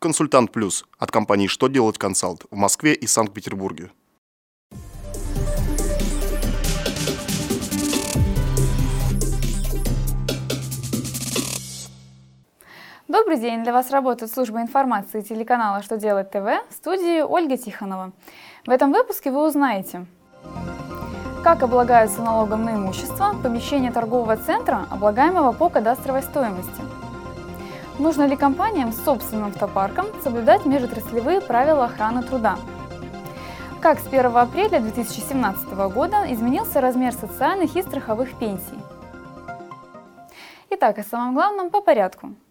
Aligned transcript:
Консультант 0.00 0.52
Плюс 0.52 0.84
от 1.00 1.10
компании 1.10 1.48
«Что 1.48 1.66
делать 1.66 1.98
консалт» 1.98 2.44
в 2.52 2.56
Москве 2.56 2.94
и 2.94 3.08
Санкт-Петербурге. 3.08 3.90
Добрый 13.08 13.40
день! 13.40 13.64
Для 13.64 13.72
вас 13.72 13.90
работает 13.90 14.30
служба 14.30 14.60
информации 14.60 15.20
телеканала 15.20 15.82
«Что 15.82 15.96
делать 15.96 16.30
ТВ» 16.30 16.46
в 16.70 16.72
студии 16.72 17.20
Ольга 17.20 17.56
Тихонова. 17.56 18.12
В 18.66 18.70
этом 18.70 18.92
выпуске 18.92 19.32
вы 19.32 19.44
узнаете, 19.44 20.06
как 21.42 21.64
облагаются 21.64 22.22
налогом 22.22 22.64
на 22.64 22.76
имущество 22.76 23.34
помещения 23.42 23.90
торгового 23.90 24.36
центра, 24.36 24.86
облагаемого 24.90 25.50
по 25.50 25.68
кадастровой 25.68 26.22
стоимости. 26.22 26.97
Нужно 27.98 28.26
ли 28.26 28.36
компаниям 28.36 28.92
с 28.92 29.04
собственным 29.04 29.48
автопарком 29.48 30.06
соблюдать 30.22 30.64
межотраслевые 30.64 31.40
правила 31.40 31.86
охраны 31.86 32.22
труда? 32.22 32.56
Как 33.80 33.98
с 33.98 34.06
1 34.06 34.36
апреля 34.36 34.80
2017 34.80 35.72
года 35.92 36.32
изменился 36.32 36.80
размер 36.80 37.12
социальных 37.12 37.74
и 37.74 37.82
страховых 37.82 38.38
пенсий? 38.38 38.78
Итак, 40.70 40.98
о 40.98 41.02
самом 41.02 41.34
главном 41.34 41.70
по 41.70 41.80
порядку– 41.80 42.34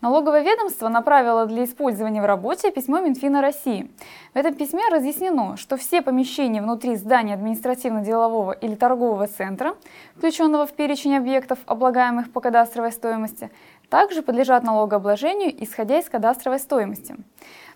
Налоговое 0.00 0.40
ведомство 0.40 0.88
направило 0.88 1.44
для 1.44 1.64
использования 1.64 2.22
в 2.22 2.24
работе 2.24 2.70
письмо 2.70 3.00
Минфина 3.00 3.42
России. 3.42 3.90
В 4.32 4.36
этом 4.38 4.54
письме 4.54 4.80
разъяснено, 4.90 5.58
что 5.58 5.76
все 5.76 6.00
помещения 6.00 6.62
внутри 6.62 6.96
здания 6.96 7.34
административно-делового 7.34 8.52
или 8.52 8.76
торгового 8.76 9.26
центра, 9.26 9.76
включенного 10.16 10.66
в 10.66 10.72
перечень 10.72 11.18
объектов, 11.18 11.58
облагаемых 11.66 12.32
по 12.32 12.40
кадастровой 12.40 12.92
стоимости, 12.92 13.50
также 13.90 14.22
подлежат 14.22 14.62
налогообложению, 14.62 15.52
исходя 15.62 15.98
из 15.98 16.08
кадастровой 16.08 16.60
стоимости. 16.60 17.16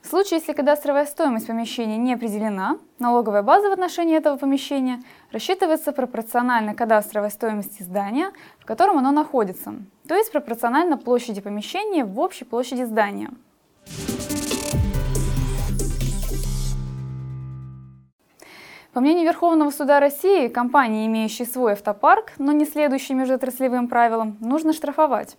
В 0.05 0.08
случае, 0.08 0.41
если 0.41 0.52
кадастровая 0.52 1.06
стоимость 1.06 1.47
помещения 1.47 1.97
не 1.97 2.12
определена, 2.12 2.77
налоговая 2.98 3.42
база 3.42 3.70
в 3.70 3.72
отношении 3.72 4.14
этого 4.14 4.36
помещения 4.36 5.02
рассчитывается 5.33 5.92
пропорционально 5.92 6.74
кадастровой 6.74 7.30
стоимости 7.30 7.83
здания, 7.83 8.30
в 8.58 8.66
котором 8.66 8.98
оно 8.98 9.12
находится, 9.12 9.74
то 10.06 10.14
есть 10.14 10.30
пропорционально 10.30 10.98
площади 10.98 11.41
помещения 11.41 12.05
в 12.05 12.20
общей 12.20 12.44
площади 12.44 12.83
здания. 12.83 13.30
По 18.95 19.00
мнению 19.00 19.25
Верховного 19.25 19.73
суда 19.73 19.98
России, 19.98 20.47
компании, 20.47 21.09
имеющие 21.09 21.48
свой 21.48 21.73
автопарк, 21.73 22.31
но 22.39 22.53
не 22.53 22.64
следующие 22.64 23.19
межотраслевым 23.19 23.89
правилам, 23.89 24.36
нужно 24.39 24.73
штрафовать. 24.73 25.36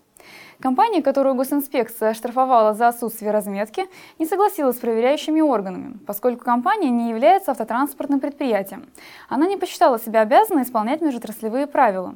Компания, 0.60 1.02
которую 1.02 1.36
госинспекция 1.36 2.10
оштрафовала 2.10 2.74
за 2.74 2.90
отсутствие 2.90 3.32
разметки, 3.32 3.86
не 4.20 4.26
согласилась 4.26 4.76
с 4.76 4.80
проверяющими 4.80 5.40
органами, 5.40 5.98
поскольку 6.06 6.44
компания 6.44 6.90
не 6.90 7.10
является 7.10 7.52
автотранспортным 7.52 8.20
предприятием. 8.20 8.88
Она 9.30 9.48
не 9.48 9.56
посчитала 9.56 10.00
себя 10.00 10.20
обязанной 10.20 10.64
исполнять 10.64 11.00
межотраслевые 11.00 11.66
правила. 11.66 12.14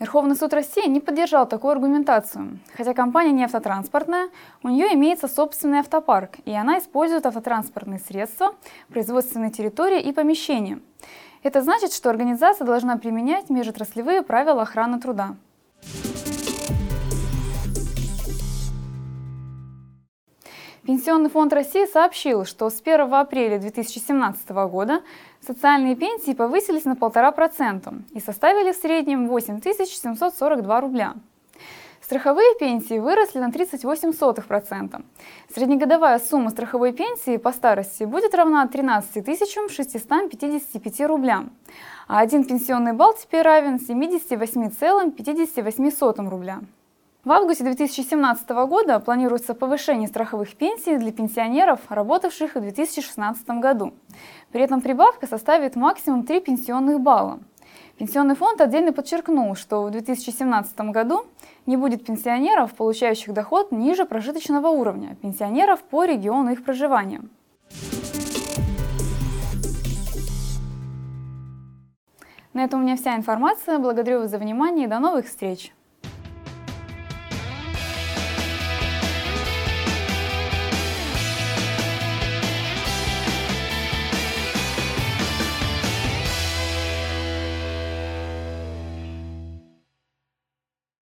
Верховный 0.00 0.34
суд 0.34 0.54
России 0.54 0.88
не 0.88 0.98
поддержал 0.98 1.46
такую 1.46 1.72
аргументацию. 1.72 2.58
Хотя 2.74 2.94
компания 2.94 3.32
не 3.32 3.44
автотранспортная, 3.44 4.30
у 4.62 4.68
нее 4.68 4.94
имеется 4.94 5.28
собственный 5.28 5.80
автопарк, 5.80 6.38
и 6.46 6.52
она 6.52 6.78
использует 6.78 7.26
автотранспортные 7.26 7.98
средства, 7.98 8.54
производственные 8.88 9.50
территории 9.50 10.00
и 10.00 10.12
помещения. 10.12 10.80
Это 11.42 11.60
значит, 11.60 11.92
что 11.92 12.08
организация 12.08 12.64
должна 12.64 12.96
применять 12.96 13.50
межотраслевые 13.50 14.22
правила 14.22 14.62
охраны 14.62 15.00
труда. 15.00 15.36
Пенсионный 20.84 21.28
фонд 21.28 21.52
России 21.52 21.84
сообщил, 21.84 22.46
что 22.46 22.70
с 22.70 22.80
1 22.80 23.12
апреля 23.12 23.58
2017 23.58 24.48
года 24.70 25.02
социальные 25.46 25.94
пенсии 25.94 26.32
повысились 26.32 26.84
на 26.84 26.94
1,5% 26.94 28.02
и 28.12 28.20
составили 28.20 28.72
в 28.72 28.76
среднем 28.76 29.28
8 29.28 29.60
742 29.60 30.80
рубля. 30.80 31.16
Страховые 32.00 32.54
пенсии 32.58 32.98
выросли 32.98 33.40
на 33.40 33.50
38%. 33.50 35.04
Среднегодовая 35.54 36.18
сумма 36.18 36.48
страховой 36.50 36.92
пенсии 36.92 37.36
по 37.36 37.52
старости 37.52 38.04
будет 38.04 38.34
равна 38.34 38.66
13 38.66 39.22
655 39.70 41.00
рублям, 41.02 41.52
а 42.08 42.20
один 42.20 42.44
пенсионный 42.44 42.94
балл 42.94 43.12
теперь 43.12 43.42
равен 43.42 43.76
78,58 43.76 46.28
рубля. 46.28 46.62
В 47.22 47.32
августе 47.32 47.64
2017 47.64 48.48
года 48.48 48.98
планируется 48.98 49.52
повышение 49.52 50.08
страховых 50.08 50.56
пенсий 50.56 50.96
для 50.96 51.12
пенсионеров, 51.12 51.80
работавших 51.90 52.54
в 52.54 52.60
2016 52.60 53.46
году. 53.60 53.92
При 54.52 54.62
этом 54.62 54.80
прибавка 54.80 55.26
составит 55.26 55.76
максимум 55.76 56.24
3 56.24 56.40
пенсионных 56.40 56.98
балла. 57.00 57.40
Пенсионный 57.98 58.36
фонд 58.36 58.62
отдельно 58.62 58.94
подчеркнул, 58.94 59.54
что 59.54 59.82
в 59.82 59.90
2017 59.90 60.80
году 60.92 61.26
не 61.66 61.76
будет 61.76 62.06
пенсионеров, 62.06 62.72
получающих 62.72 63.34
доход 63.34 63.70
ниже 63.70 64.06
прожиточного 64.06 64.68
уровня, 64.68 65.14
пенсионеров 65.20 65.82
по 65.82 66.06
региону 66.06 66.52
их 66.52 66.64
проживания. 66.64 67.20
На 72.54 72.64
этом 72.64 72.80
у 72.80 72.82
меня 72.82 72.96
вся 72.96 73.14
информация. 73.14 73.78
Благодарю 73.78 74.20
вас 74.20 74.30
за 74.30 74.38
внимание 74.38 74.86
и 74.86 74.88
до 74.88 75.00
новых 75.00 75.26
встреч! 75.26 75.74